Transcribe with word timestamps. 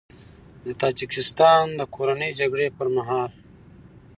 د 0.63 0.65
تاجیکستان 0.81 1.65
د 1.79 1.81
کورنۍ 1.95 2.31
جګړې 2.39 2.67
پر 2.77 2.87
مهال 2.95 3.31